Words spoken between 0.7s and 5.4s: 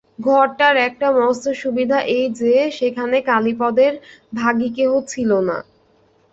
একটা মস্ত সুবিধা এই যে, সেখানে কালীপদর ভাগী কেহ ছিল